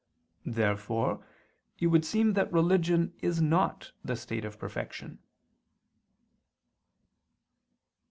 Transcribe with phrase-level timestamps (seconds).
[0.47, 1.23] Therefore
[1.77, 5.19] it would seem that religion is not the state of perfection.